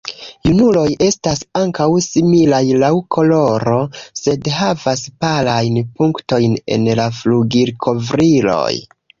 [0.49, 3.77] Junuloj estas ankaŭ similaj laŭ koloro,
[4.21, 8.75] sed havas palajn punktojn en la flugilkovriloj.